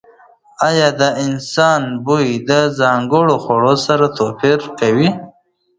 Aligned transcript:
ایا 0.67 0.89
د 0.99 1.01
بدن 1.17 1.81
بوی 2.05 2.27
د 2.49 2.51
ځانګړو 2.79 3.35
خوړو 3.43 3.75
سره 3.85 4.05
توپیر 4.17 4.59
کوي؟ 4.79 5.09